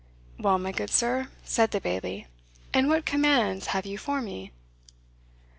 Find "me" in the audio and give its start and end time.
4.19-4.51